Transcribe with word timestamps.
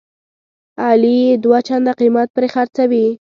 علي 0.85 1.15
یې 1.25 1.33
دوه 1.43 1.59
چنده 1.67 1.93
قیمت 1.99 2.27
پرې 2.35 2.47
خرڅوي. 2.53 3.05